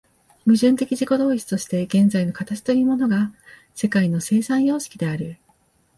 [0.47, 3.31] 矛盾的自己同一として現在の形というものが
[3.75, 5.37] 世界の生産様式である。